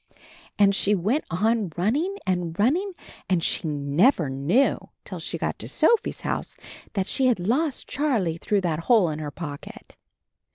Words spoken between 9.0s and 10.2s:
in her pocket!